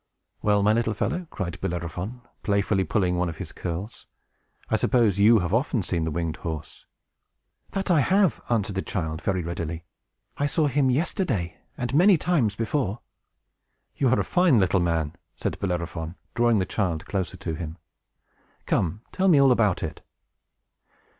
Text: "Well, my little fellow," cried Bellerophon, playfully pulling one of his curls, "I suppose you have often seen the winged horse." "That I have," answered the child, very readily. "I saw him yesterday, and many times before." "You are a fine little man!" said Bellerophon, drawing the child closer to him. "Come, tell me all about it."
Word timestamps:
"Well, 0.41 0.63
my 0.63 0.73
little 0.73 0.95
fellow," 0.95 1.27
cried 1.29 1.61
Bellerophon, 1.61 2.21
playfully 2.41 2.83
pulling 2.83 3.17
one 3.17 3.29
of 3.29 3.37
his 3.37 3.51
curls, 3.51 4.07
"I 4.67 4.75
suppose 4.75 5.19
you 5.19 5.37
have 5.37 5.53
often 5.53 5.83
seen 5.83 6.05
the 6.05 6.09
winged 6.09 6.37
horse." 6.37 6.87
"That 7.73 7.91
I 7.91 7.99
have," 7.99 8.41
answered 8.49 8.73
the 8.75 8.81
child, 8.81 9.21
very 9.21 9.43
readily. 9.43 9.85
"I 10.39 10.47
saw 10.47 10.65
him 10.65 10.89
yesterday, 10.89 11.59
and 11.77 11.93
many 11.93 12.17
times 12.17 12.55
before." 12.55 13.01
"You 13.95 14.09
are 14.09 14.19
a 14.19 14.23
fine 14.23 14.59
little 14.59 14.79
man!" 14.79 15.13
said 15.35 15.59
Bellerophon, 15.59 16.15
drawing 16.33 16.57
the 16.57 16.65
child 16.65 17.05
closer 17.05 17.37
to 17.37 17.53
him. 17.53 17.77
"Come, 18.65 19.03
tell 19.11 19.27
me 19.27 19.39
all 19.39 19.51
about 19.51 19.83
it." 19.83 20.01